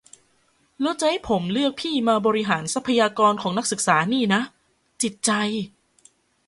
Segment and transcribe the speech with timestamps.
[0.81, 4.41] แล้วจะให้ผมเลือกพี่มาบริหารทรัพยากรของนักศึกษานี่นะ
[5.01, 5.31] จิตใจ